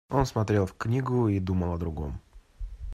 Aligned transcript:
Он 0.09 0.25
смотрел 0.25 0.65
в 0.65 0.75
книгу 0.75 1.27
и 1.27 1.37
думал 1.39 1.73
о 1.73 1.77
другом. 1.77 2.19